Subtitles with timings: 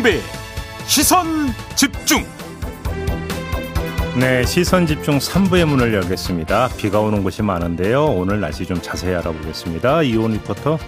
[0.00, 0.20] 김종배
[0.86, 1.26] 시선
[1.76, 2.24] 집중
[4.18, 6.68] 네, 시선 집중 3부의 문을 열겠습니다.
[6.76, 8.06] 비가 오는 곳이 많은데요.
[8.06, 10.02] 오늘 날씨 좀 자세히 알아보겠습니다.
[10.02, 10.78] 이온 리포터.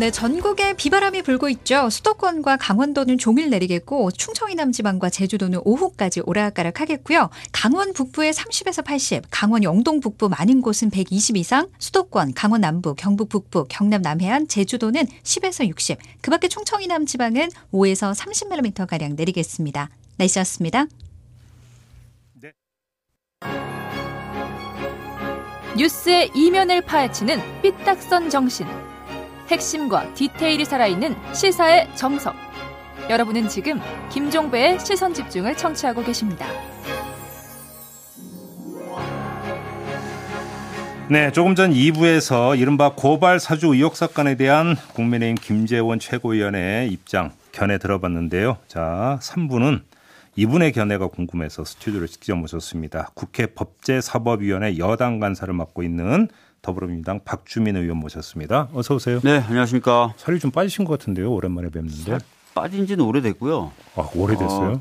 [0.00, 1.90] 네, 전국에 비바람이 불고 있죠.
[1.90, 7.28] 수도권과 강원도는 종일 내리겠고 충청 이남 지방과 제주도는 오후까지 오락가락하겠고요.
[7.52, 13.28] 강원 북부에 30에서 80, 강원 영동 북부 많은 곳은 120 이상, 수도권, 강원 남부, 경북
[13.28, 15.98] 북부, 경남 남해안, 제주도는 10에서 60.
[16.22, 19.90] 그밖에 충청 이남 지방은 5에서 30mm 가량 내리겠습니다.
[20.16, 20.86] 날씨였습니다.
[22.40, 22.52] 네.
[25.76, 28.66] 뉴스의 이면을 파헤치는 삐딱선 정신.
[29.50, 32.36] 핵심과 디테일이 살아있는 시사의 정석.
[33.10, 36.46] 여러분은 지금 김종배의 시선 집중을 청취하고 계십니다.
[41.10, 47.78] 네, 조금 전 2부에서 이른바 고발 사주 의혹 사건에 대한 국민의힘 김재원 최고위원의 입장 견해
[47.78, 48.58] 들어봤는데요.
[48.68, 49.82] 자, 3부는
[50.36, 53.10] 이분의 견해가 궁금해서 스튜디오를 직접 모셨습니다.
[53.14, 56.28] 국회 법제사법위원회 여당 간사를 맡고 있는
[56.62, 58.68] 더불어민주당 박주민 의원 모셨습니다.
[58.74, 59.20] 어서 오세요.
[59.22, 60.14] 네, 안녕하십니까.
[60.16, 61.32] 살이 좀 빠지신 것 같은데요.
[61.32, 62.18] 오랜만에 뵙는데.
[62.54, 63.72] 빠진 지는 오래됐고요.
[63.96, 64.80] 아, 오래됐어요?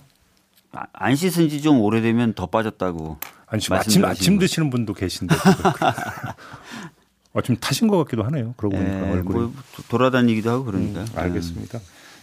[0.74, 3.18] 어, 안 씻은 지 좀 오래되면 더 빠졌다고.
[3.48, 5.36] 아니, 지금 아침, 아침 드시는 분도 계신데.
[7.34, 8.54] 아, 좀 타신 것 같기도 하네요.
[8.58, 9.40] 그러고 보니까 네, 얼굴이.
[9.40, 9.54] 뭐
[9.90, 11.02] 돌아다니기도 하고 그러니까.
[11.02, 11.80] 음, 알겠습니다.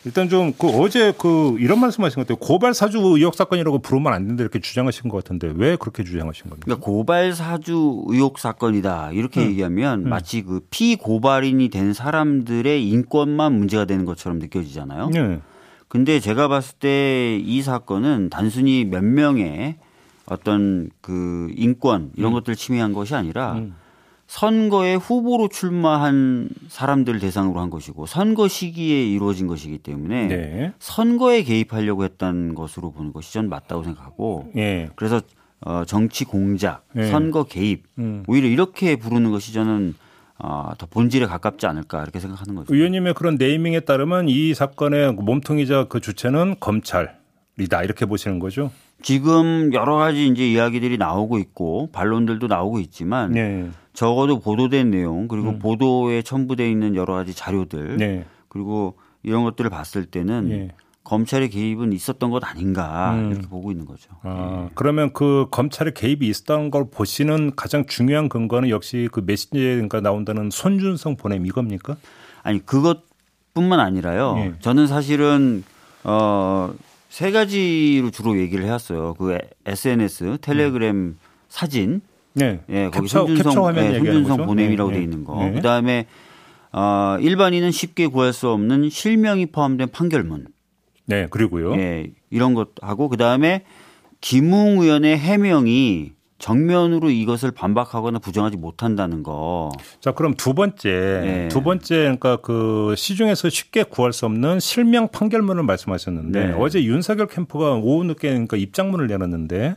[0.06, 2.36] 일단 좀 그 어제 그 이런 말씀하신 것 같아요.
[2.36, 6.64] 고발 사주 의혹 사건이라고 부르면 안 된다 이렇게 주장하신 것 같은데 왜 그렇게 주장하신 겁니까?
[6.64, 9.50] 그러니까 고발 사주 의혹 사건이다 이렇게 음.
[9.50, 10.08] 얘기하면 음.
[10.08, 15.10] 마치 그 피고발인이 된 사람들의 인권만 문제가 되는 것처럼 느껴지잖아요.
[15.10, 15.40] 네.
[15.88, 19.76] 근데 제가 봤을 때 이 사건은 단순히 몇 명의
[20.26, 23.74] 어떤 그 인권 이런 것들을 침해한 것이 아니라 음.
[24.26, 30.72] 선거에 후보로 출마한 사람들 대상으로 한 것이고 선거 시기에 이루어진 것이기 때문에 네.
[30.78, 34.88] 선거에 개입하려고 했던 것으로 보는 것이 전 맞다고 생각하고 예.
[34.96, 35.20] 그래서
[35.60, 37.08] 어, 정치 공작, 네.
[37.10, 38.24] 선거 개입 음.
[38.26, 39.94] 오히려 이렇게 부르는 것이 저는
[40.38, 42.74] 어, 더 본질에 가깝지 않을까 이렇게 생각하는 거죠.
[42.74, 47.18] 의원님의 그런 네이밍에 따르면 이 사건의 몸통이자 그 주체는 검찰
[47.58, 48.70] 이다 이렇게 보시는 거죠?
[49.02, 53.70] 지금 여러 가지 이제 이야기들이 나오고 있고 반론들도 나오고 있지만 네.
[53.92, 55.58] 적어도 보도된 내용 그리고 음.
[55.58, 58.24] 보도에 첨부돼 있는 여러 가지 자료들 네.
[58.48, 60.68] 그리고 이런 것들을 봤을 때는 예.
[61.04, 63.30] 검찰의 개입은 있었던 것 아닌가 음.
[63.30, 64.10] 이렇게 보고 있는 거죠.
[64.22, 70.50] 아, 그러면 그 검찰의 개입이 있었던 걸 보시는 가장 중요한 근거는 역시 그 메신저가 나온다는
[70.50, 71.96] 손준성 보냄 이겁니까?
[72.42, 74.34] 아니 그것뿐만 아니라요.
[74.38, 74.52] 예.
[74.60, 75.64] 저는 사실은
[76.02, 76.72] 어
[77.08, 79.14] 세 가지로 주로 얘기를 해왔어요.
[79.14, 81.16] 그 SNS, 텔레그램
[81.48, 82.00] 사진,
[82.34, 82.60] 네.
[82.68, 84.46] 예, 거기 캡처, 캡처 손준성, 화면 예, 손준성?
[84.46, 85.04] 보냄이라고 네, 돼 네.
[85.04, 85.42] 있는 거.
[85.42, 85.52] 네.
[85.52, 86.06] 그 다음에
[86.72, 90.48] 어 일반인은 쉽게 구할 수 없는 실명이 포함된 판결문.
[91.06, 91.74] 네, 그리고요.
[91.76, 93.64] 예, 이런 것 하고 그 다음에
[94.20, 99.72] 김웅 의원의 해명이 정면으로 이것을 반박하거나 부정하지 못한다는 거.
[100.00, 101.48] 자, 그럼 두 번째, 네.
[101.48, 106.54] 두 번째, 그러니까 그 시중에서 쉽게 구할 수 없는 실명 판결문을 말씀하셨는데 네.
[106.58, 109.76] 어제 윤석열 캠프가 오후 늦게 그러니까 입장문을 내놨는데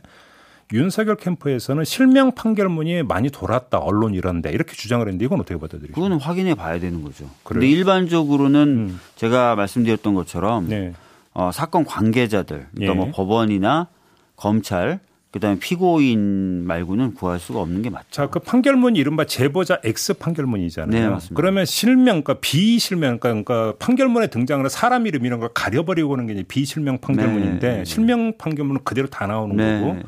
[0.72, 5.94] 윤석열 캠프에서는 실명 판결문이 많이 돌았다 언론 이런데 이렇게 주장을 했는데 이건 어떻게 받아들이세요?
[5.94, 7.28] 그거는 확인해 봐야 되는 거죠.
[7.42, 9.00] 근데 일반적으로는 음.
[9.16, 10.92] 제가 말씀드렸던 것처럼 네.
[11.32, 12.96] 어, 사건 관계자들, 그러니까 예.
[12.96, 13.88] 뭐 법원이나
[14.36, 18.06] 검찰, 그다음에 피고인 말고는 구할 수가 없는 게 맞죠.
[18.10, 21.00] 자, 그 판결문이 이른바 제보자 X 판결문이잖아요.
[21.00, 21.34] 네, 맞습니다.
[21.36, 26.42] 그러면 실명, 그러니까 비실명, 그러니까 판결문에 등장하는 사람 이름 이런 걸 가려버리고 하는 게 이제
[26.42, 27.84] 비실명 판결문인데 네.
[27.84, 29.80] 실명 판결문은 그대로 다 나오는 네.
[29.80, 29.98] 거고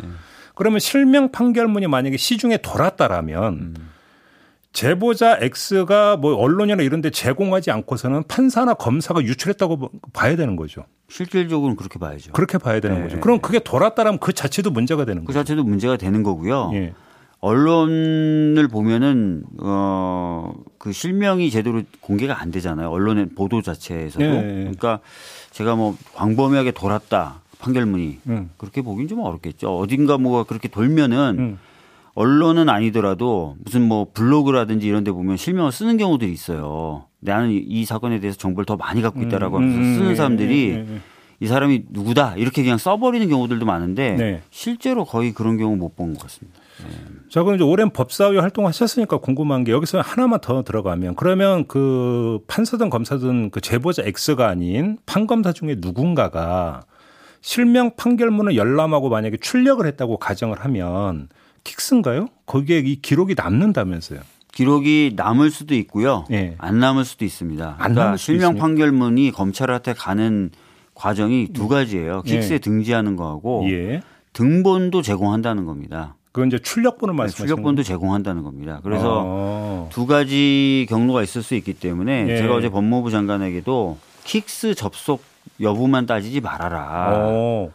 [0.57, 3.75] 그러면 실명 판결문이 만약에 시중에 돌았다라면 음.
[4.73, 10.85] 제보자 X가 뭐 언론이나 이런 데 제공하지 않고서는 판사나 검사가 유출했다고 봐야 되는 거죠.
[11.13, 12.33] 실질적으로는 그렇게 봐야죠.
[12.33, 13.03] 그렇게 봐야 되는 네.
[13.03, 13.21] 거죠.
[13.21, 15.41] 그럼 그게 돌았다라면 그 자체도 문제가 되는 그 거죠.
[15.41, 16.71] 자체도 문제가 되는 거고요.
[16.73, 16.95] 예.
[17.41, 22.89] 언론을 보면은 어그 실명이 제대로 공개가 안 되잖아요.
[22.89, 24.25] 언론의 보도 자체에서도.
[24.25, 24.43] 네.
[24.43, 25.01] 그러니까
[25.51, 28.51] 제가 뭐 광범위하게 돌았다 판결문이 음.
[28.57, 29.77] 그렇게 보긴 좀 어렵겠죠.
[29.77, 31.59] 어딘가 뭐가 그렇게 돌면은 음.
[32.15, 37.07] 언론은 아니더라도 무슨 뭐 블로그라든지 이런 데 보면 실명을 쓰는 경우들이 있어요.
[37.21, 40.69] 나는 이- 이 사건에 대해서 정보를 더 많이 갖고 있다라고 하면서 음, 쓰는 예, 사람들이
[40.71, 41.01] 예, 예, 예.
[41.41, 44.43] 이 사람이 누구다 이렇게 그냥 써버리는 경우들도 많은데 네.
[44.51, 46.61] 실제로 거의 그런 경우 못 본 것 같습니다.
[47.29, 52.91] 자, 그럼 이제 오랜 법사위 활동하셨으니까 궁금한 게 여기서 하나만 더 들어가면 그러면 그 판사든
[52.91, 56.83] 검사든 그 제보자 X가 아닌 판검사 중에 누군가가
[57.41, 61.29] 실명 판결문을 열람하고 만약에 출력을 했다고 가정을 하면
[61.65, 62.29] 킥스인가요?
[62.47, 64.21] 거기에 이 기록이 남는다면서요?
[64.53, 66.27] 기록이 남을 수도 있고요.
[66.31, 66.55] 예.
[66.59, 67.77] 안 남을 수도 있습니다.
[67.79, 68.57] 안 그러니까 실명?
[68.57, 70.51] 판결문이 검찰한테 가는
[70.95, 72.23] 과정이 두 가지예요.
[72.23, 72.59] 킥스에 예.
[72.59, 74.03] 등재하는 거하고 예.
[74.35, 76.17] 등본도 제공한다는 겁니다.
[76.33, 78.81] 그건 이제 출력본을 네, 말씀하시는 출력본도 제공한다는 겁니다.
[78.83, 79.89] 그래서 어.
[79.93, 82.37] 두 가지 경로가 있을 수 있기 때문에 예.
[82.39, 85.23] 제가 어제 법무부 장관에게도 KICS 접속
[85.61, 87.09] 여부만 따지지 말아라.
[87.11, 87.71] 어.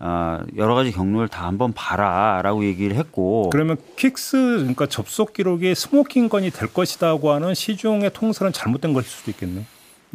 [0.00, 6.28] 아, 여러 가지 경로를 다 한번 봐라라고 얘기를 했고 그러면 KICS 그러니까 접속 기록이 smoking
[6.28, 9.64] gun이 될 것이다고 하는 시중의 통설은 잘못된 것일 수도 있겠네.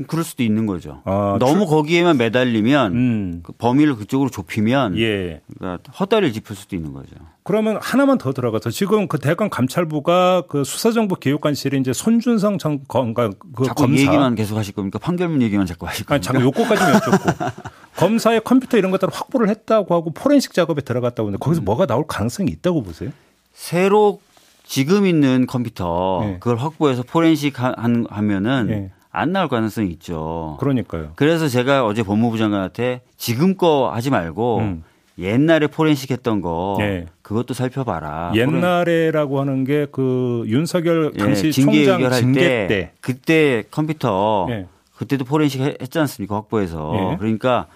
[0.08, 1.02] 그럴 수도 있는 거죠.
[1.06, 3.40] 아, 너무 거기에만 매달리면 음.
[3.44, 5.42] 그 범위를 그쪽으로 좁히면 예.
[5.60, 7.16] 그러니까 헛다리를 짚을 수도 있는 거죠.
[7.44, 13.30] 그러면 하나만 더 들어가서 지금 그 대검 감찰부가 그 수사정보 정책관실에 이제 손준성 전 건가
[13.54, 14.98] 그 자꾸 검사 이 얘기만 계속 하실 겁니까?
[14.98, 16.26] 판결문 얘기만 자꾸 하실 아니 겁니까?
[16.26, 17.46] 잠깐 요거까지만 여쭙고
[17.98, 21.66] 검사의 컴퓨터 이런 것들을 확보를 했다고 하고 포렌식 작업에 들어갔다고 하는데 거기서 음.
[21.66, 23.12] 뭐가 나올 가능성이 있다고 보세요?
[23.54, 24.20] 새로
[24.66, 26.34] 지금 있는 컴퓨터 예.
[26.40, 28.92] 그걸 확보해서 포렌식 하, 하면은 예.
[29.12, 30.58] 안 나올 가능성이 있죠.
[30.60, 31.12] 그러니까요.
[31.16, 34.84] 그래서 제가 어제 법무부 장관한테 지금 거 하지 말고 음.
[35.20, 37.06] 옛날에 포렌식 했던 거 예.
[37.22, 38.32] 그것도 살펴봐라.
[38.36, 42.92] 옛날에라고 하는 게 그 윤석열 당시 징계 총장 징계 때, 때.
[43.02, 44.66] 그때 컴퓨터 예.
[44.96, 46.34] 그때도 포렌식 했- 했지 않습니까?
[46.36, 46.94] 확보해서.
[47.14, 47.18] 예.
[47.18, 47.68] 그러니까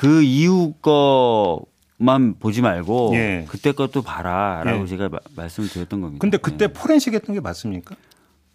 [0.00, 1.66] 그 이후 거
[2.02, 3.44] 만 보지 말고 예.
[3.46, 4.86] 그때 것도 봐라라고 예.
[4.86, 6.18] 제가 마- 말씀을 드렸던 겁니다.
[6.22, 6.68] 근데 그때 예.
[6.68, 7.94] 포렌식 했던 게 맞습니까?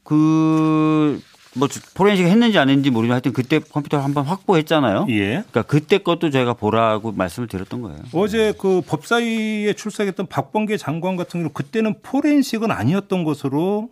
[0.04, 1.22] 그,
[1.54, 5.06] 뭐, 포렌식 했는지 안 했는지 모르지만 하여튼 그때 컴퓨터를 한번 확보했잖아요.
[5.10, 5.28] 예.
[5.30, 8.00] 그러니까 그때 것도 제가 보라고 말씀을 드렸던 거예요.
[8.14, 13.90] 어제 그 법사위에 출석했던 박범계 장관 같은 경우 그때는 포렌식은 아니었던 것으로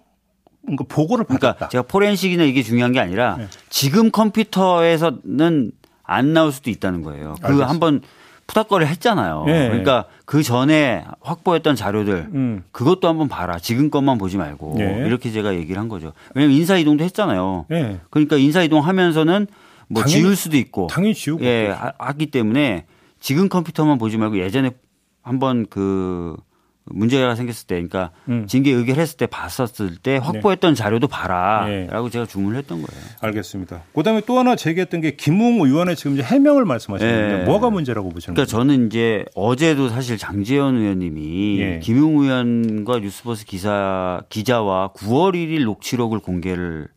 [0.64, 1.40] 그러니까 보고를 받았다.
[1.54, 3.48] 그러니까 제가 포렌식이나 이게 중요한 게 아니라 네.
[3.70, 5.72] 지금 컴퓨터에서는
[6.04, 7.36] 안 나올 수도 있다는 거예요.
[7.42, 7.62] 그.
[7.62, 8.02] 한번
[8.46, 9.46] 푸닥거리 했잖아요.
[9.46, 9.68] 네.
[9.70, 12.64] 그러니까 그 전에 확보했던 자료들 음.
[12.72, 13.58] 그것도 한번 봐라.
[13.58, 15.04] 지금 것만 보지 말고 네.
[15.08, 16.12] 이렇게 제가 얘기를 한 거죠.
[16.36, 17.66] 왜냐하면 인사 이동도 했잖아요.
[17.72, 18.00] 예.
[18.10, 19.48] 그러니까 인사 이동하면서는
[19.88, 22.86] 뭐 당연히- 지울 수도 있고 당연히 지우고 예, 하기 때문에
[23.22, 24.72] 지금 컴퓨터만 보지 말고 예전에
[25.22, 26.36] 한번 그
[26.86, 28.46] 문제가 생겼을 때, 그러니까 음.
[28.48, 32.12] 징계 의결했을 때 봤었을 때 확보했던 자료도 봐라라고 네.
[32.12, 33.04] 제가 주문을 했던 거예요.
[33.22, 33.84] 알겠습니다.
[33.94, 37.46] 그다음에 또 하나 제기했던 게 김웅 의원의 지금 이제 해명을 말씀하셨는데 예.
[37.46, 38.64] 뭐가 문제라고 보시는 그러니까 거예요?
[38.64, 41.80] 저는 이제 어제도 사실 장재현 의원님이 예.
[41.82, 46.88] 김용 의원과 뉴스버스 기사 기자와 9월 1일 녹취록을 공개를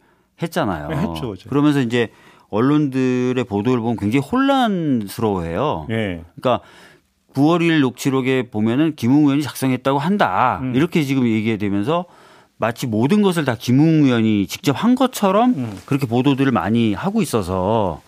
[0.43, 0.89] 했잖아요.
[0.89, 1.49] 네, 했죠, 어제.
[1.49, 2.09] 그러면서 이제
[2.49, 5.87] 언론들의 보도를 보면 굉장히 혼란스러워해요.
[5.91, 6.23] 예.
[6.37, 6.65] 그러니까
[7.37, 10.61] 9월 1일 녹취록에 보면은 김웅 의원이 작성했다고 한다.
[10.63, 10.75] 음.
[10.75, 12.07] 이렇게 지금 얘기되면서
[12.57, 15.79] 마치 모든 것을 다 김웅 의원이 직접 한 것처럼 음.
[15.85, 18.01] 그렇게 보도들을 많이 하고 있어서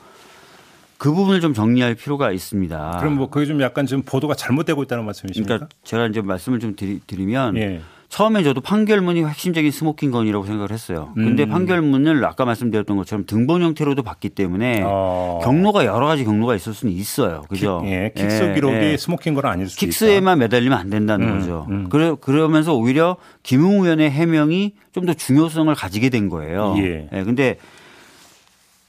[0.97, 2.97] 그 부분을 좀 정리할 필요가 있습니다.
[2.99, 5.57] 그럼 뭐 그게 좀 약간 지금 보도가 잘못되고 있다는 말씀이십니까?
[5.57, 7.83] 그러니까 제가 이제 말씀을 좀 드리, 면 예.
[8.09, 11.13] 처음에 저도 판결문이 핵심적인 smoking gun이라고 생각을 했어요.
[11.15, 11.51] 근데 음.
[11.51, 15.41] 판결문을 아까 말씀드렸던 것처럼 등본 형태로도 봤기 때문에 어.
[15.43, 17.43] 경로가 여러 가지 경로가 있을 수는 있어요.
[17.51, 17.83] 그죠?
[17.85, 18.11] 예.
[18.17, 18.97] KICS 기록이 예.
[18.97, 19.81] smoking 건 아닐 수도.
[19.81, 21.67] 킥스에만 매달리면 안 된다는 음, 거죠.
[21.69, 21.89] 음.
[21.91, 26.75] 그래, 그러면서 오히려 김웅 의원의 해명이 좀 더 중요성을 가지게 된 거예요.
[26.79, 27.09] 예.
[27.13, 27.57] 근데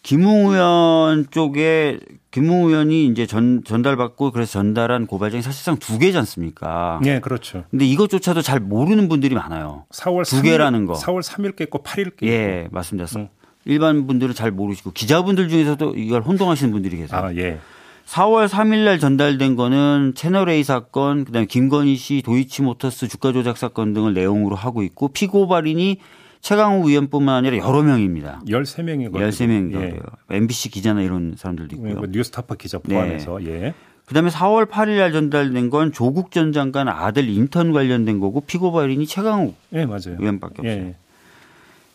[0.04, 2.00] 김웅 의원 쪽에
[2.32, 7.00] 김웅 의원이 이제 전, 전달받고 그래서 전달한 고발장이 사실상 두 개지 않습니까?
[7.06, 7.64] 예, 그렇죠.
[7.72, 9.86] 근데 이것조차도 잘 모르는 분들이 많아요.
[9.92, 10.94] 4월 두 개라는 거.
[10.94, 12.28] 4월 3일 게 있고 8일 게 있고.
[12.28, 13.10] 예, 맞습니다.
[13.20, 13.28] 음.
[13.66, 17.20] 일반 분들은 잘 모르시고 기자분들 중에서도 이걸 혼동하시는 분들이 계세요.
[17.20, 17.60] 아, 예.
[18.06, 24.14] 4월 3일 날 전달된 거는 채널A 사건, 그다음에 김건희 씨 도이치모터스 주가 조작 사건 등을
[24.14, 25.98] 내용으로 하고 있고 피고발인이
[26.42, 28.42] 최강욱 의원뿐만 아니라 여러 명입니다.
[28.48, 29.14] 13명이거든요.
[29.30, 29.90] 13명이 예.
[29.92, 30.02] 돼요.
[30.30, 31.96] MBC 기자나 이런 사람들도 있고요.
[31.96, 32.94] 뭐 뉴스타파 기자 네.
[32.96, 33.74] 포함해서 예.
[34.06, 39.56] 그다음에 4월 8일 날 전달된 건 조국 전 장관 아들 인턴 관련된 거고 피고발인이 최강욱
[39.74, 40.16] 예, 맞아요.
[40.20, 40.74] 의원밖에 없어요.
[40.74, 40.96] 예.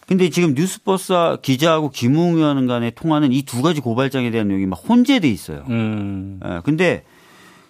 [0.06, 4.76] 근데 지금 뉴스버스 기자하고 김웅 의원 간의 통화는 이 두 가지 고발장에 대한 내용이 막
[4.86, 5.64] 혼재돼 있어요.
[5.70, 6.38] 음.
[6.44, 7.02] 예, 근데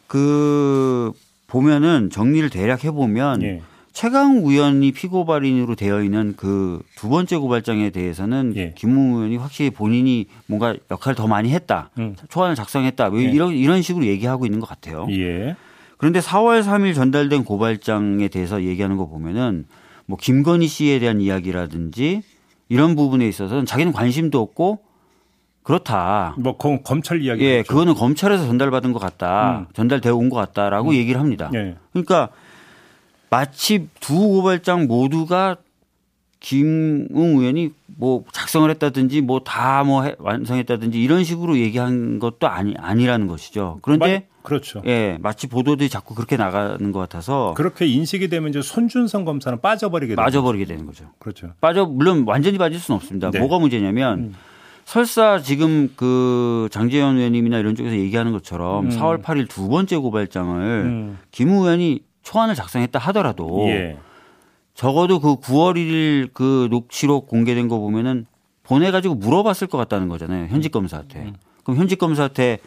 [0.09, 1.12] 그
[1.47, 3.62] 보면은 정리를 대략 해보면 예.
[3.95, 8.73] 최강욱 의원이 피고발인으로 되어 있는 그 두 번째 고발장에 대해서는 예.
[8.77, 11.91] 김웅 의원이 확실히 본인이 뭔가 역할을 더 많이 했다.
[11.99, 12.17] 음.
[12.29, 13.11] 초안을 작성했다.
[13.11, 13.27] 뭐 예.
[13.27, 15.07] 이런 이런 식으로 얘기하고 있는 것 같아요.
[15.11, 15.55] 예.
[15.97, 19.67] 그런데 4월 3일 전달된 고발장에 대해서 얘기하는 거 보면은
[20.07, 22.23] 뭐 김건희 씨에 대한 이야기라든지
[22.69, 24.81] 이런 부분에 있어서는 자기는 관심도 없고
[25.63, 26.35] 그렇다.
[26.39, 27.45] 뭐 검- 검찰 이야기.
[27.45, 29.61] 예, 그거는 검찰에서 전달받은 것 같다.
[29.61, 29.67] 음.
[29.73, 31.51] 전달되어 온 것 같다라고 얘기를 합니다.
[31.55, 31.77] 예.
[31.93, 32.31] 그러니까
[33.35, 35.57] 마치 두 고발장 모두가
[36.38, 43.81] 김웅 의원이 뭐 작성을 했다든지 뭐다뭐 완성했다든지 이런 식으로 얘기한 것도 아니 아니라는 것이죠.
[43.83, 44.83] 그런데 마- 그렇죠.
[44.87, 50.14] 예, 마치 보도들이 자꾸 그렇게 나가는 것 같아서 그렇게 인식이 되면 이제 손준성 검사는 빠져버리게.
[50.14, 51.07] 빠져버리게 되는 거죠.
[51.19, 51.55] 그렇죠.
[51.61, 53.33] 빠져 물론 완전히 빠질 수는 없습니다.
[53.33, 53.41] 네.
[53.41, 54.35] 뭐가 문제냐면 음.
[54.85, 58.91] 설사 지금 그 장재현 의원님이나 이런 쪽에서 얘기하는 것처럼 음.
[58.91, 61.19] 4월 8일 두 번째 고발장을 음.
[61.33, 63.97] 김 의원이 초안을 작성했다 하더라도 예.
[64.75, 68.26] 적어도 그 9월 1일 그 녹취록 공개된 거 보면은
[68.64, 70.47] 보내가지고 물어봤을 것 같다는 거잖아요.
[70.49, 71.21] 현직 검사한테.
[71.21, 71.35] 음.
[71.62, 72.59] 그럼 현직 검사한테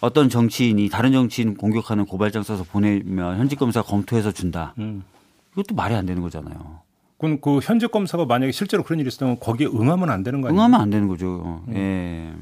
[0.00, 4.74] 어떤 정치인이 다른 정치인 공격하는 고발장 써서 보내면 현직 검사 검토해서 준다.
[4.78, 5.04] 음.
[5.52, 6.80] 이것도 말이 안 되는 거잖아요.
[7.18, 10.58] 그럼 그 현직 검사가 만약에 실제로 그런 일이 있으면 거기에 응하면 안 되는 거 아니에요?
[10.58, 11.62] 응하면 안 되는 거죠.
[11.70, 12.32] 예.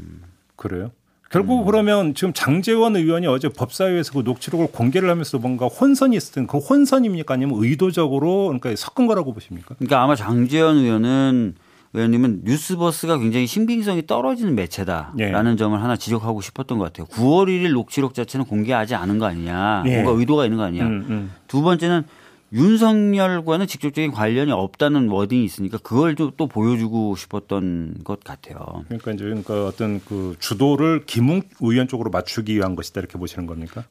[0.57, 0.93] 그래요?
[1.31, 6.59] 결국 그러면 지금 장재원 의원이 어제 법사위에서 그 녹취록을 공개를 하면서 뭔가 혼선이 때는 그
[6.59, 9.77] 혼선입니까 아니면 의도적으로 그러니까 섞은 거라고 보십니까?
[9.77, 11.55] 그러니까 아마 장재현 의원은
[11.93, 15.57] 의원님은 뉴스버스가 굉장히 신빙성이 떨어지는 매체다라는 예.
[15.57, 17.07] 점을 하나 지적하고 싶었던 것 같아요.
[17.07, 19.85] 9월 1일 녹취록 자체는 공개하지 않은 거 아니냐.
[19.87, 20.03] 예.
[20.03, 20.85] 뭔가 의도가 있는 거 아니냐.
[20.85, 21.33] 음, 음.
[21.47, 22.05] 두 번째는
[22.53, 28.85] 윤석열과는 직접적인 관련이 없다는 워딩이 있으니까 그걸 좀 또 보여주고 싶었던 것 같아요.
[28.87, 33.85] 그러니까 이제 그러니까 어떤 그 주도를 김웅 의원 쪽으로 맞추기 위한 것이다 이렇게 보시는 겁니까?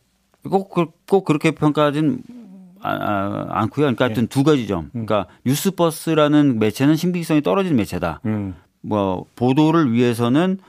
[0.50, 2.22] 꼭, 그- 꼭 그렇게 평가하진
[2.82, 3.84] 아, 아, 않고요.
[3.88, 4.89] 그러니까 하여튼 두 가지 점.
[4.94, 8.22] 그러니까 뉴스버스라는 매체는 신빙성이 떨어지는 매체다.
[8.25, 8.56] 음.
[8.82, 10.60] 뭐 보도를 위해서는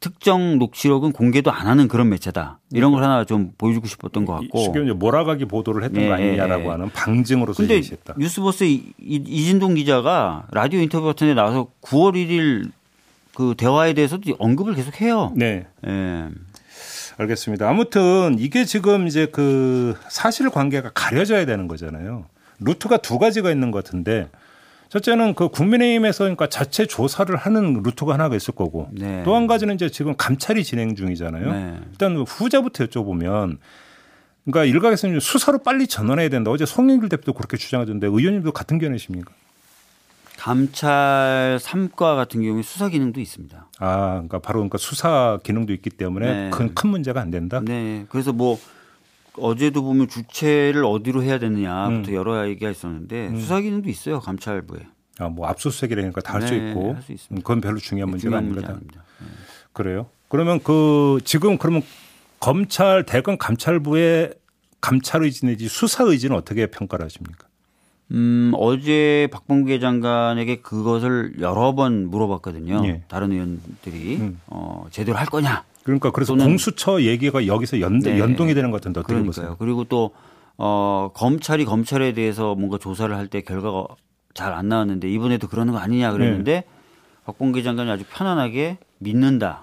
[0.00, 2.58] 특정 녹취록은 공개도 안 하는 그런 매체다.
[2.72, 4.58] 이런 걸 하나 좀 보여주고 싶었던 것 같고.
[4.64, 6.70] 쉽게 이제 몰아가기 보도를 했던 예, 거 아니냐라고 예, 예.
[6.70, 8.14] 하는 방증으로서 제시했다.
[8.18, 8.64] 뉴스버스
[8.98, 12.70] 이진동 기자가 라디오 인터뷰 같은 데 나와서 9월 1일
[13.34, 15.32] 그 대화에 대해서도 언급을 계속 해요.
[15.36, 15.66] 네.
[15.86, 16.28] 예.
[17.18, 17.68] 알겠습니다.
[17.68, 22.26] 아무튼 이게 지금 이제 그 사실 관계가 가려져야 되는 거잖아요.
[22.60, 24.28] 루트가 두 가지가 있는 것 같은데
[24.88, 29.22] 첫째는 그 국민의힘에서 그러니까 자체 조사를 하는 루트가 하나가 있을 거고 네.
[29.24, 31.52] 또한 가지는 이제 지금 감찰이 진행 중이잖아요.
[31.52, 31.80] 네.
[31.90, 33.58] 일단 후자부터 여쭤보면
[34.44, 36.50] 그러니까 일각에서는 수사로 빨리 전환해야 된다.
[36.50, 39.32] 어제 송영길 대표도 그렇게 주장하던데 의원님도 같은 견해십니까?
[40.38, 43.68] 감찰 3과 같은 경우에 수사 기능도 있습니다.
[43.80, 46.50] 아, 그러니까 바로 그러니까 수사 기능도 있기 때문에 네.
[46.50, 47.60] 큰, 큰 문제가 안 된다.
[47.64, 48.06] 네.
[48.08, 48.60] 그래서 뭐
[49.38, 52.14] 어제도 보면 주체를 어디로 해야 되느냐부터 음.
[52.14, 54.20] 여러 얘기가 있었는데 수사 기능도 있어요.
[54.20, 54.80] 감찰부에.
[55.18, 57.34] 아, 뭐 압수수색이라니까 다 할수 네, 있고 할수 있습니다.
[57.34, 59.04] 음, 그건 별로 중요한 문제가 중요한 문제 아닙니다.
[59.18, 59.44] 아닙니다.
[59.72, 60.06] 그래요?
[60.28, 61.82] 그러면 그 지금 그러면
[62.40, 64.34] 검찰 대검 감찰부의
[64.80, 67.46] 감찰 의지 내지 수사 의지는 어떻게 평가를 하십니까?
[68.12, 72.86] 음, 어제 박범계 장관에게 그것을 여러 번 물어봤거든요.
[72.86, 73.02] 예.
[73.08, 74.40] 다른 의원들이 음.
[74.46, 75.64] 어, 제대로 할 거냐.
[75.86, 78.18] 그러니까 그래서 공수처 얘기가 여기서 연, 네.
[78.18, 79.22] 연동이 되는 것 같은데 어떻게.
[79.22, 79.54] 보세요?
[79.60, 80.10] 그리고 또
[80.58, 83.86] 어, 검찰이 검찰에 대해서 뭔가 조사를 할 때 결과가
[84.34, 86.64] 잘 안 나왔는데 이번에도 그러는 거 아니냐 그랬는데 네.
[87.24, 89.62] 박범계 장관이 아주 편안하게 믿는다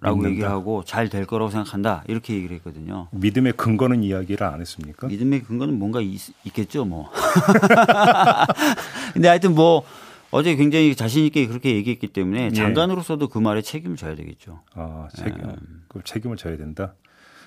[0.00, 0.30] 라고 믿는다.
[0.32, 3.08] 얘기를 하고 잘 될 거라고 생각한다 이렇게 얘기를 했거든요.
[3.10, 5.08] 믿음의 근거는 이야기를 안 했습니까?
[5.08, 6.20] 믿음의 근거는 뭔가 있,
[6.54, 7.10] 겠죠 뭐.
[9.12, 9.82] 근데 하여튼 뭐
[10.30, 12.12] 어제 굉장히 자신 있게 그렇게 얘기했기 예.
[12.12, 14.60] 때문에 장관으로서도 그 말에 책임을 져야 되겠죠.
[14.74, 15.54] 아, 책임, 네.
[15.88, 16.94] 그 책임을 져야 된다.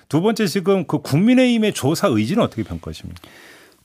[0.08, 3.20] 두 번째 지금 그 국민의힘의 조사 의지는 어떻게 평가하십니까?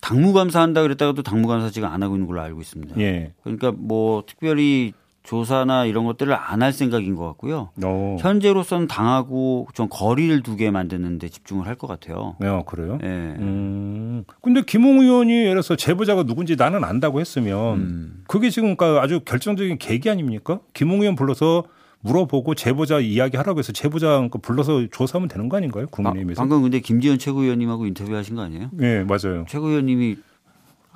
[0.02, 3.00] 당무감사 한다 그랬다가도 당무감사 지금 안 하고 있는 걸로 알고 있습니다.
[3.00, 3.34] 예.
[3.44, 4.94] 그러니까 뭐 특별히
[5.28, 7.70] 조사나 이런 것들을 안 할 생각인 것 같고요.
[7.84, 12.36] 어, 현재로서는 당하고 좀 거리를 두게 만드는 데 집중을 할 것 같아요.
[12.40, 12.98] 네, 그래요?
[13.04, 13.08] 예.
[13.08, 14.24] 음.
[14.42, 18.24] 근데 김웅 의원이 예를 들어서 제보자가 누군지 나는 안다고 했으면 음.
[18.28, 20.60] 그게 지금 그러니까 아주 결정적인 계기 아닙니까?
[20.74, 21.66] 김웅 의원 불러서
[22.00, 25.84] 물어보고 제보자 이야기하라고 해서 제보자 그러니까 불러서 조사하면 되는 거 아닌가요?
[25.86, 26.42] 아, 국민의힘에서?
[26.42, 28.70] 방금 근데 김지현 최고위원님하고 인터뷰하신 거 아니에요?
[28.72, 29.46] 네, 맞아요.
[29.48, 30.16] 최고위원님이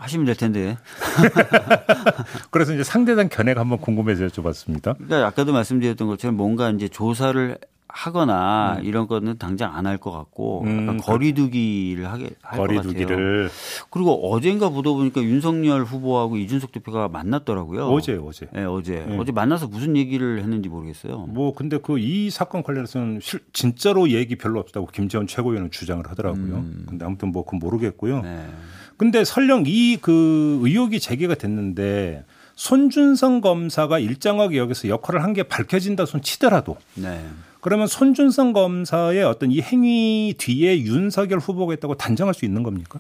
[0.02, 0.78] 하시면 될 텐데.
[2.50, 4.96] 그래서 이제 상대당 견해가 한번 궁금해서 여쭤봤습니다.
[4.98, 7.58] 그러니까 아까도 말씀드렸던 것처럼 뭔가 이제 조사를
[7.94, 12.82] 하거나 이런 거는 당장 안 할 것 같고 음, 약간 거리두기를 하게 할것 같아요.
[12.84, 13.50] 거리두기를
[13.90, 17.88] 그리고 어젠가 보다 보니까 윤석열 후보하고 이준석 대표가 만났더라고요.
[17.90, 18.48] 어제 어제.
[18.54, 19.04] 네, 어제.
[19.06, 19.18] 네.
[19.20, 21.26] 어제 만나서 무슨 얘기를 했는지 모르겠어요.
[21.28, 26.64] 뭐 근데 그 이 사건 관련해서는 실, 진짜로 얘기 별로 없다고 김재원 최고위원은 주장을 하더라고요.
[26.88, 28.20] 근데 아무튼 뭐 그건 모르겠고요.
[28.20, 28.24] 음.
[28.24, 28.48] 네.
[29.02, 32.24] 근데 설령 이 그 의혹이 제기가 됐는데
[32.56, 37.26] 손준성 검사가 일정하게 여기서 역할을 한 게 밝혀진다 손 치더라도 네.
[37.62, 43.00] 그러면 손준성 검사의 어떤 이 행위 뒤에 윤석열 후보가 있다고 단정할 수 있는 겁니까?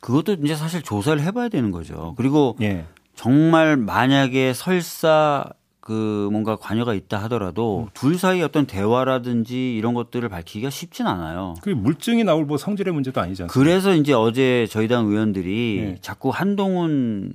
[0.00, 2.14] 그것도 이제 사실 조사를 해봐야 되는 거죠.
[2.16, 2.86] 그리고 예.
[3.14, 5.44] 정말 만약에 설사
[5.84, 7.24] 그 뭔가 관여가 있다 음.
[7.24, 11.56] 하더라도 둘 사이 어떤 대화라든지 이런 것들을 밝히기가 쉽진 않아요.
[11.60, 13.52] 그 물증이 나올 뭐 성질의 문제도 않습니까?
[13.52, 15.98] 그래서 이제 어제 저희 당 의원들이 네.
[16.00, 17.34] 자꾸 한동훈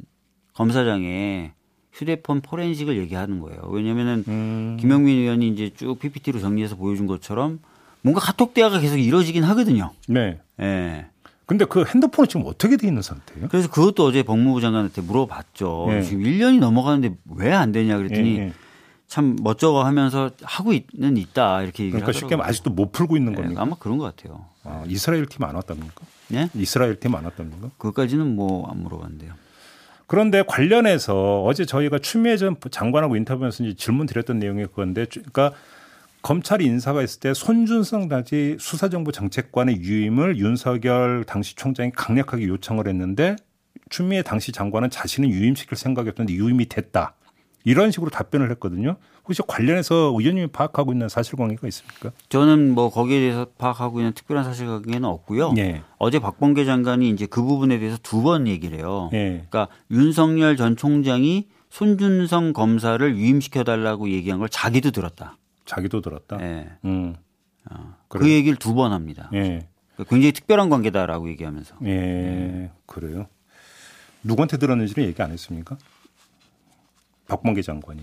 [0.53, 1.51] 검사장의
[1.93, 3.61] 휴대폰 포렌식을 얘기하는 거예요.
[3.69, 4.77] 왜냐면은 음.
[4.79, 7.59] 김영민 의원이 이제 쭉 PPT로 정리해서 보여준 것처럼
[8.01, 9.91] 뭔가 카톡 대화가 계속 이루어지긴 하거든요.
[10.07, 10.39] 네.
[10.59, 11.05] 예.
[11.49, 13.47] 근데 그 핸드폰은 지금 어떻게 돼 있는 상태예요?
[13.49, 15.85] 그래서 그것도 어제 법무부 장관한테 물어봤죠.
[15.89, 16.03] 네.
[16.03, 18.53] 지금 1년이 넘어가는데 왜 안 되냐 그랬더니 예, 예.
[19.07, 23.41] 참 멋쩍어 하면서 하고 있는 있다 이렇게 얘기를 그러니까 쉽게 아직도 못 풀고 있는 네,
[23.41, 23.63] 겁니까?
[23.63, 24.45] 아마 그런 것 같아요.
[24.63, 26.05] 아, 이스라엘 팀 안 왔답니까?
[26.35, 26.49] 예?
[26.53, 27.71] 이스라엘 팀 안 왔답니까?
[27.79, 29.33] 그것까지는 뭐 안 물어봤는데요.
[30.05, 35.53] 그런데 관련해서 어제 저희가 추미애 전 장관하고 이제 질문 드렸던 내용이 그건데, 그러니까
[36.21, 43.35] 검찰 인사가 있을 때 손준성 당시 수사정보 정책관의 유임을 윤석열 당시 총장이 강력하게 요청을 했는데
[43.89, 47.15] 추미애 당시 장관은 자신은 유임시킬 생각이었는데 유임이 됐다.
[47.65, 48.97] 이런 식으로 답변을 했거든요.
[49.25, 52.11] 혹시 관련해서 의원님이 파악하고 있는 사실관계가 있습니까?
[52.29, 55.53] 저는 뭐 거기에 대해서 파악하고 있는 특별한 사실관계는 없고요.
[55.57, 55.83] 예.
[55.97, 59.09] 어제 박범계 장관이 이제 그 부분에 대해서 두 번 얘기를 해요.
[59.13, 59.45] 예.
[59.49, 65.37] 그러니까 윤석열 전 총장이 손준성 검사를 유임시켜 달라고 얘기한 걸 자기도 들었다.
[65.69, 66.37] 자기도 들었다.
[66.41, 66.67] 예.
[66.83, 67.15] 음.
[68.07, 68.33] 그 그래요?
[68.33, 69.29] 얘기를 두 번 합니다.
[69.33, 69.67] 예.
[69.93, 71.75] 그러니까 굉장히 특별한 관계다라고 얘기하면서.
[71.85, 72.71] 예.
[72.87, 73.27] 그래요.
[74.23, 75.77] 누구한테 들었는지는 얘기 안 했습니까?
[77.27, 78.01] 박범계 장관이.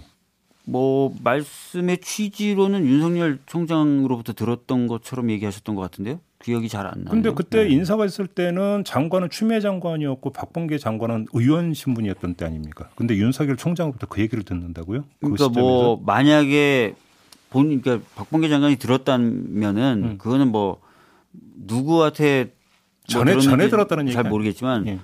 [0.68, 6.20] 뭐 말씀의 취지로는 윤석열 총장으로부터 들었던 것처럼 얘기하셨던 것 같은데요.
[6.42, 7.10] 기억이 잘 안 나요.
[7.10, 12.88] 근데 그때 인사가 있을 때는 장관은 추미애 장관이었고 박범계 장관은 의원 신분이었던 때 아닙니까?
[12.94, 15.02] 근데 윤석열 총장으로부터 그 얘기를 듣는다고요?
[15.02, 15.60] 그 그러니까 시점에서?
[15.60, 16.94] 뭐 만약에
[17.56, 20.18] 본 그러니까 박범계 장관이 들었다면은 음.
[20.18, 20.80] 그거는 뭐
[21.56, 22.52] 누구한테
[23.12, 24.98] 뭐 전에- 전에 들었다는 잘 얘기 모르겠지만 예.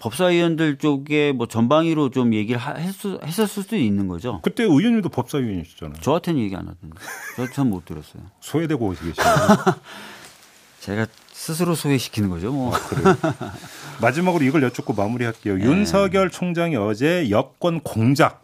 [0.00, 4.40] 법사위원들 쪽에 뭐 전방위로 좀 얘기를 하- 했, 했었을 수도 있는 거죠.
[4.42, 6.00] 그때 의원님도 법사위원이시잖아요.
[6.02, 6.96] 저한테는 얘기 안 하던데.
[7.36, 8.22] 저전 못 들었어요.
[8.40, 9.14] 소외되고 계시네요.
[10.80, 12.52] 제가 스스로 소외시키는 거죠.
[12.52, 12.72] 뭐.
[12.88, 13.16] 그래요.
[14.02, 15.56] 마지막으로 이걸 여쭙고 마무리할게요.
[15.56, 15.64] 네.
[15.64, 18.42] 윤석열 총장이 어제 여권 공작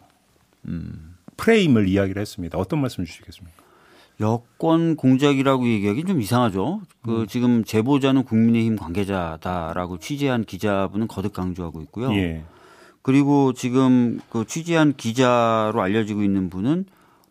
[0.67, 1.10] 음.
[1.41, 2.57] 프레임을 이야기를 했습니다.
[2.57, 3.57] 어떤 말씀 주시겠습니까?
[4.19, 6.81] 여권 공작이라고 얘기하기 좀 이상하죠.
[7.01, 7.27] 그 음.
[7.27, 12.13] 지금 제보자는 국민의힘 관계자다라고 취재한 기자분은 거듭 강조하고 있고요.
[12.13, 12.43] 예.
[13.01, 16.85] 그리고 지금 그 취재한 기자로 알려지고 있는 분은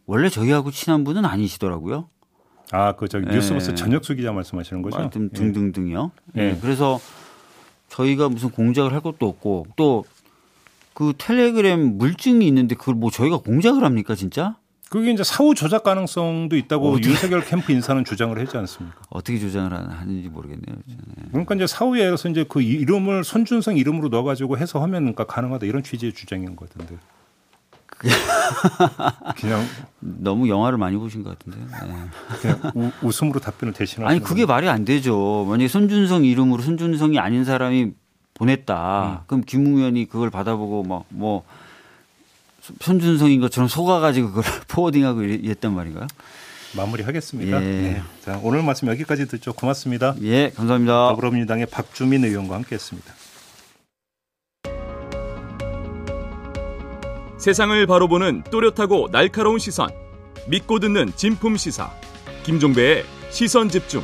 [0.06, 2.08] 원래 저희하고 친한 분은 아니시더라고요.
[2.72, 3.34] 아, 그 저기 예.
[3.34, 4.98] 뉴스버스 전혁수 기자 말씀하시는 거죠?
[4.98, 5.38] 하여튼 예.
[5.38, 6.10] 등등등이요.
[6.36, 6.40] 예.
[6.40, 6.98] 네, 그래서
[7.88, 10.04] 저희가 무슨 공작을 할 것도 없고 또
[10.94, 14.56] 그 텔레그램 물증이 있는데 그걸 뭐 저희가 공작을 합니까 진짜?
[14.90, 18.96] 그게 이제 사후 조작 가능성도 있다고 어떻게- 윤석열 캠프 인사는 주장을 하지 않습니까?
[19.08, 20.76] 어떻게 조장을 하는지 모르겠네요.
[21.30, 26.12] 그러니까 이제 사후에서 이제 그 이름을 손준성 이름으로 넣어가지고 해서 하면 그러니까 가능하다 이런 취지의
[26.12, 26.98] 주장인 것 같은데.
[29.38, 29.64] 그냥
[30.00, 31.58] 너무 영화를 많이 보신 것 같은데.
[31.86, 31.94] 네.
[32.40, 34.10] 그냥 우, 웃음으로 답변을 대신하는.
[34.10, 35.46] 아니 그게 말이 안 되죠.
[35.48, 37.94] 만약 에 손준성 이름으로 손준성이 아닌 사람이 음.
[38.40, 39.24] 보냈다.
[39.26, 41.44] 그럼 김웅 의원이 그걸 받아보고 막뭐
[42.80, 46.06] 손준성인 것처럼 속아가지고 그걸 포워딩하고 이랬- 이랬단 말인가요?
[46.74, 47.62] 마무리하겠습니다.
[47.62, 47.66] 예.
[47.66, 48.02] 네.
[48.24, 49.52] 자 오늘 말씀 여기까지 듣죠.
[49.52, 50.14] 고맙습니다.
[50.22, 51.08] 예, 감사합니다.
[51.10, 53.12] 더불어민주당의 박주민 의원과 함께했습니다.
[57.38, 59.90] 세상을 바로 보는 또렷하고 날카로운 시선.
[60.48, 61.90] 믿고 듣는 진품 시사.
[62.44, 64.02] 김종배의 시선 집중.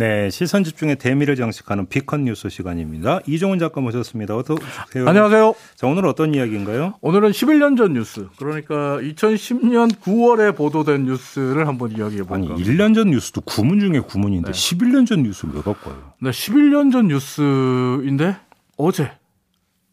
[0.00, 3.20] 네, 시선 집중의 대미를 장식하는 B컷 뉴스 시간입니다.
[3.26, 4.34] 이종훈 작가 모셨습니다.
[4.34, 5.06] 어서 오세요.
[5.06, 5.54] 안녕하세요.
[5.74, 6.94] 자, 오늘 어떤 이야기인가요?
[7.02, 12.64] 오늘은 11년 전 뉴스, 그러니까 2010년 9월에 보도된 뉴스를 한번 이야기해 아니, 볼까.
[12.64, 14.58] 1년 전 뉴스도 구문 중에 구문인데 네.
[14.58, 16.12] 11년 전 뉴스를 왜 갖고 와요?
[16.22, 18.36] 네, 11년 전 뉴스인데
[18.78, 19.12] 어제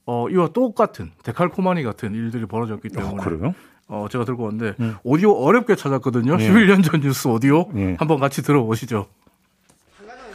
[0.06, 3.54] 어, 이와 똑같은 데칼코마니 같은 일들이 벌어졌기 아, 때문에 그래요?
[3.90, 4.96] 어, 제가 들고 왔는데 음.
[5.04, 6.38] 오디오 어렵게 찾았거든요.
[6.40, 6.50] 예.
[6.50, 7.98] 11년 전 뉴스 오디오 예.
[8.00, 9.08] 한번 같이 들어보시죠.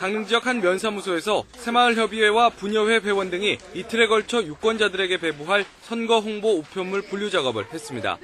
[0.02, 7.02] 강릉 지역 한 면사무소에서 새마을협의회와 분여회 회원 등이 이틀에 걸쳐 유권자들에게 배부할 선거 홍보 우편물
[7.02, 8.18] 분류 작업을 했습니다.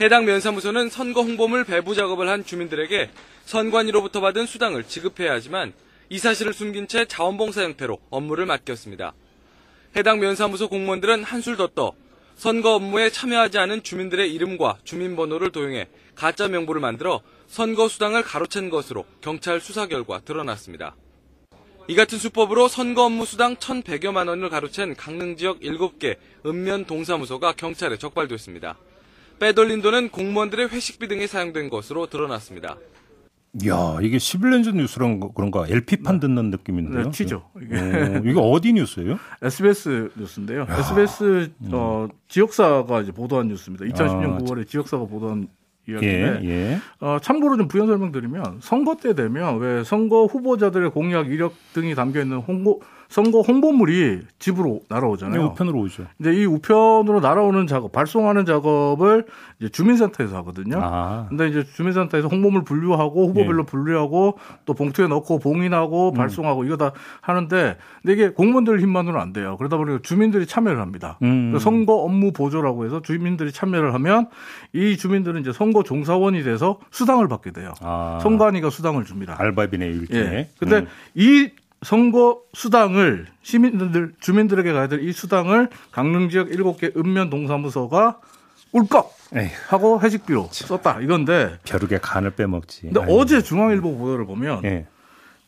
[0.00, 3.10] 해당 면사무소는 선거 홍보물 배부 작업을 한 주민들에게
[3.44, 5.72] 선관위로부터 받은 수당을 지급해야 하지만
[6.08, 9.14] 이 사실을 숨긴 채 자원봉사 형태로 업무를 맡겼습니다.
[9.94, 11.92] 해당 면사무소 공무원들은 한술 더 떠
[12.34, 19.04] 선거 업무에 참여하지 않은 주민들의 이름과 주민번호를 도용해 가짜 명부를 만들어 선거 수당을 가로챈 것으로
[19.20, 20.96] 경찰 수사 결과 드러났습니다.
[21.88, 27.96] 이 같은 수법으로 선거 업무 수당 1,100여만 원을 가로챈 강릉 지역 7개 읍면 동사무소가 경찰에
[27.96, 28.76] 적발됐습니다.
[29.38, 32.76] 빼돌린 돈은 공무원들의 회식비 등에 사용된 것으로 드러났습니다.
[33.66, 37.04] 야 이게 11년 전 뉴스란 거- 그런가 LP판 듣는 느낌인데요.
[37.04, 37.48] 네, 튀죠.
[37.62, 39.18] 이게 어, 이게 어디 뉴스예요?
[39.42, 40.66] SBS 뉴스인데요.
[40.68, 43.86] SBS 어, 지역사가 이제 보도한 뉴스입니다.
[43.86, 44.32] 2010년 음.
[44.34, 45.55] 아, 9월에 지역사가 보도한 예,
[45.88, 46.78] 이야기인데 예.
[47.00, 52.20] 어, 참고로 좀 부연 설명드리면 선거 때 되면 왜 선거 후보자들의 공약 이력 등이 담겨
[52.20, 55.40] 있는 홍보 선거 홍보물이 집으로 날아오잖아요.
[55.40, 56.06] 네, 우편으로 오죠.
[56.20, 59.26] 이제 이 우편으로 날아오는 작업, 발송하는 작업을
[59.60, 60.78] 이제 주민센터에서 하거든요.
[60.82, 61.26] 아.
[61.28, 63.66] 근데 이제 주민센터에서 홍보물 분류하고 후보별로 예.
[63.66, 66.14] 분류하고 또 봉투에 넣고 봉인하고 음.
[66.14, 69.56] 발송하고 이거 다 하는데 근데 이게 공무원들 힘만으로는 안 돼요.
[69.56, 71.18] 그러다 보니까 주민들이 참여를 합니다.
[71.22, 71.56] 음.
[71.58, 74.28] 선거 업무 보조라고 해서 주민들이 참여를 하면
[74.72, 77.72] 이 주민들은 이제 선거 종사원이 돼서 수당을 받게 돼요.
[77.80, 78.18] 아.
[78.22, 79.36] 선관위가 수당을 줍니다.
[79.38, 80.24] 알바비네 일종의.
[80.24, 80.50] 예.
[80.58, 80.86] 근데 음.
[81.14, 81.50] 이
[81.82, 88.20] 선거 수당을 시민들 주민들에게 가야 될 이 수당을 강릉 지역 7개 읍면 동사무소가
[89.34, 92.82] 에휴, 하고 회식비로 썼다 이건데 벼룩의 간을 빼먹지.
[92.82, 93.08] 근데 아유.
[93.10, 94.86] 어제 중앙일보 보도를 보면 예.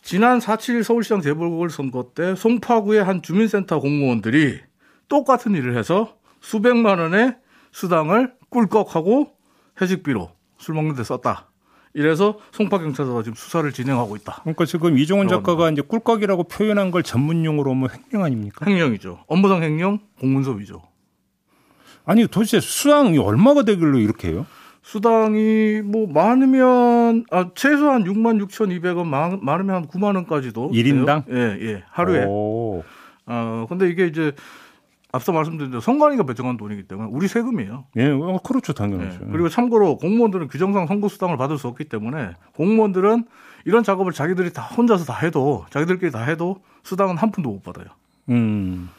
[0.03, 4.61] 지난 4.7 서울시장 재보궐선거 때 송파구의 한 주민센터 공무원들이
[5.09, 7.37] 똑같은 일을 해서 수백만 원의
[7.73, 9.33] 수당을 꿀꺽하고
[9.81, 11.49] 회식비로 술 먹는 데 썼다.
[11.95, 14.41] 이래서 송파 경찰서가 지금 수사를 진행하고 있다.
[14.43, 15.51] 그러니까 지금 이종원 들어갑니다.
[15.53, 18.67] 작가가 이제 꿀꺽이라고 표현한 걸 전문 용어로 하면 횡령 아닙니까?
[18.67, 19.21] 횡령이죠.
[19.27, 20.83] 업무상 횡령, 공문서비죠.
[22.05, 24.47] 아니 도대체 수당이 얼마가 되길래 이렇게 해요?
[24.83, 31.25] 수당이 뭐 많으면 아 최소한 6만 6,200원 많- 많으면 한 9만 원까지도 일인당?
[31.27, 31.37] 돼요.
[31.37, 31.83] 예, 예.
[31.91, 32.25] 하루에.
[32.27, 32.83] 오.
[33.27, 34.33] 어 근데 이게 이제
[35.11, 37.85] 앞서 말씀드린 대로 선관위가 배정한 돈이기 때문에 우리 세금이에요.
[37.97, 38.75] 예, 어, 그렇죠, 예.
[38.75, 39.21] 당연하죠.
[39.33, 43.25] 그리고 참고로 공무원들은 규정상 선거 수당을 받을 수 없기 때문에 공무원들은
[43.65, 47.87] 이런 작업을 자기들이 다 혼자서 다 해도 자기들끼리 다 해도 수당은 한 푼도 못 받아요.
[48.29, 48.91] 음.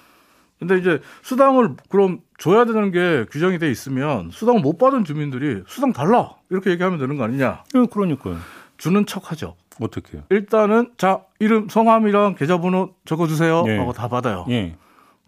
[0.57, 5.93] 근데 이제 수당을 그럼 줘야 되는 게 규정이 돼 있으면 수당을 못 받은 주민들이 수당
[5.93, 7.63] 달라 이렇게 얘기하면 되는 거 아니냐?
[7.75, 8.35] 예, 그러니까요.
[8.77, 9.55] 주는 척하죠.
[9.79, 10.23] 어떻게요?
[10.29, 13.77] 일단은 자 이름 성함이랑 계좌번호 적어주세요 예.
[13.77, 14.45] 하고 다 받아요.
[14.49, 14.75] 예.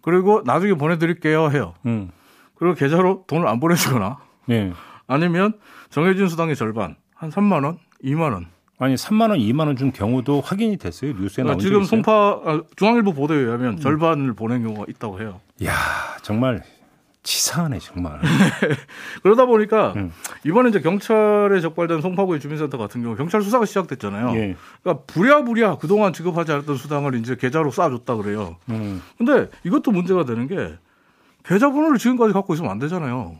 [0.01, 1.73] 그리고 나중에 보내드릴게요 해요.
[1.85, 2.09] 음.
[2.55, 4.17] 그리고 계좌로 돈을 안 보내주거나
[4.49, 4.71] 예.
[5.07, 5.53] 아니면
[5.89, 8.47] 정해진 수당의 절반 한 3만 원, 2만 원.
[8.79, 11.13] 아니 3만 원, 2만 원 준 경우도 확인이 됐어요.
[11.13, 11.83] 뉴스에 나온 그러니까 적 지금?
[11.83, 12.11] 송파
[12.45, 15.39] 아, 중앙일보 보도에 의하면 절반을 보낸 경우가 있다고 해요.
[15.65, 15.73] 야,
[16.23, 16.63] 정말
[17.23, 18.19] 치사하네 정말.
[19.21, 20.11] 그러다 보니까 음.
[20.43, 24.35] 이번에 이제 경찰에 적발된 송파구의 주민센터 같은 경우 경찰 수사가 시작됐잖아요.
[24.35, 24.55] 예.
[24.81, 28.57] 그러니까 부랴부랴 그동안 지급하지 않았던 수당을 이제 계좌로 쏴줬다 그래요.
[28.69, 29.01] 음.
[29.17, 30.77] 근데 이것도 문제가 되는 게
[31.45, 33.37] 계좌번호를 지금까지 갖고 있으면 안 되잖아요.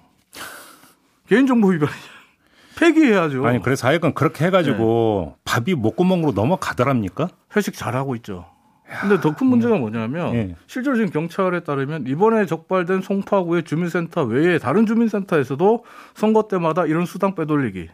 [1.27, 1.97] 개인정보 위반이냐.
[2.79, 3.45] 폐기해야죠.
[3.45, 7.29] 아니 그래서 하여간 그렇게 해가지고 밥이 목구멍으로 넘어가더랍니까?
[7.55, 8.50] 회식 잘하고 있죠.
[8.99, 10.55] 근데 더 큰 문제가 뭐냐면 예.
[10.67, 17.35] 실제로 지금 경찰에 따르면 이번에 적발된 송파구의 주민센터 외에 다른 주민센터에서도 선거 때마다 이런 수당
[17.35, 17.89] 빼돌리기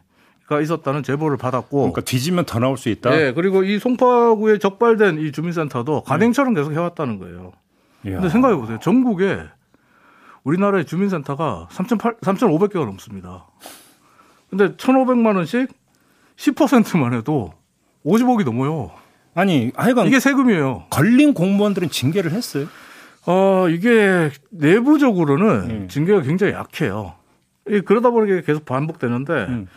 [0.48, 3.14] 가 있었다는 제보를 받았고 그러니까 뒤지면 더 나올 수 있다.
[3.20, 7.52] 예, 그리고 이 송파구에 적발된 이 주민센터도 가맹처럼 계속 해왔다는 거예요.
[8.06, 8.14] 이야.
[8.14, 8.80] 근데 생각해 보세요.
[8.82, 9.42] 전국에
[10.44, 13.46] 우리나라의 주민센터가 3,800, 3,500개가 넘습니다.
[14.50, 15.70] 근데 1,500만 원씩
[16.38, 17.52] 10%만 해도
[18.06, 18.92] 50억이 넘어요.
[19.38, 20.86] 아니 하여간 이게 세금이에요.
[20.90, 22.66] 걸린 공무원들은 징계를 했어요.
[23.28, 25.88] 어, 이게 내부적으로는 음.
[25.88, 27.14] 징계가 굉장히 약해요.
[27.70, 29.68] 이 그러다 보니까 계속 반복되는데 음.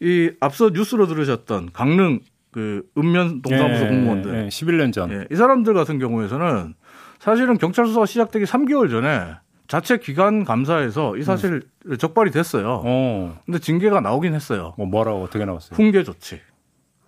[0.00, 2.18] 이 앞서 뉴스로 들으셨던 강릉
[2.50, 5.12] 그 읍면 동사무소 예, 공무원들 예, 11년 전.
[5.12, 6.74] 예, 이 사람들 같은 경우에서는
[7.20, 9.36] 사실은 경찰 수사가 시작되기 3개월 전에
[9.68, 11.62] 자체 기관 감사에서 이 사실
[11.98, 12.82] 적발이 됐어요.
[12.84, 14.74] 어, 근데 징계가 나오긴 했어요.
[14.76, 15.76] 뭐 뭐라고 어떻게 나왔어요?
[15.76, 16.40] 훈계 조치.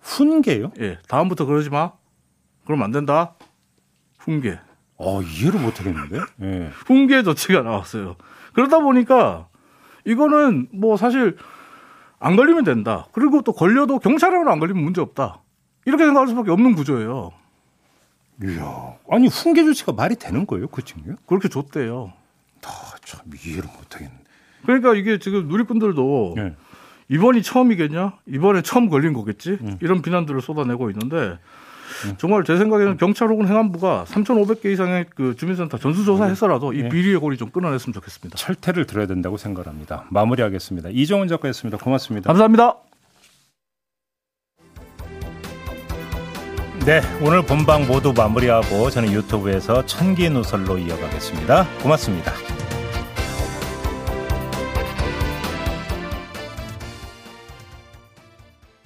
[0.01, 0.71] 훈계요?
[0.79, 1.91] 예, 다음부터 그러지 마.
[2.65, 3.35] 그럼 안 된다.
[4.19, 4.59] 훈계.
[4.97, 6.19] 어, 이해를 못 하겠는데.
[6.43, 6.71] 예.
[6.85, 8.15] 훈계 조치가 나왔어요.
[8.53, 9.47] 그러다 보니까
[10.05, 11.37] 이거는 뭐 사실
[12.19, 13.07] 안 걸리면 된다.
[13.13, 15.41] 그리고 또 걸려도 경찰에만 안 걸리면 문제 없다.
[15.85, 17.31] 이렇게 생각할 수밖에 없는 구조예요.
[18.43, 18.95] 이야.
[19.09, 21.15] 아니 훈계 조치가 말이 되는 거예요, 그 친구?
[21.25, 22.13] 그렇게 줬대요.
[22.65, 24.13] 아, 참 이해를 못 하겠네.
[24.65, 26.55] 그러니까 이게 지금 누리꾼들도 예.
[27.09, 28.13] 이번이 처음이겠냐?
[28.27, 29.57] 이번에 처음 걸린 거겠지?
[29.61, 29.77] 음.
[29.81, 31.37] 이런 비난들을 쏟아내고 있는데
[32.17, 36.89] 정말 제 생각에는 경찰 혹은 행안부가 3,500개 이상의 그 주민센터 전수조사 해서라도 이 네.
[36.89, 38.37] 비리의 고리 좀 끊어냈으면 좋겠습니다.
[38.37, 40.05] 철퇴를 들어야 된다고 생각합니다.
[40.09, 40.89] 마무리하겠습니다.
[40.91, 41.77] 이정훈 작가였습니다.
[41.77, 42.27] 고맙습니다.
[42.27, 42.75] 감사합니다.
[46.85, 51.67] 네, 오늘 본방 모두 마무리하고 저는 유튜브에서 천기 누설로 이어가겠습니다.
[51.83, 52.58] 고맙습니다.